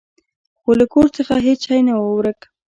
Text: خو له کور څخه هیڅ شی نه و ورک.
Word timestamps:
خو 0.61 0.71
له 0.79 0.85
کور 0.93 1.07
څخه 1.17 1.33
هیڅ 1.47 1.59
شی 1.67 1.79
نه 1.87 1.93
و 1.99 2.03
ورک. 2.17 2.39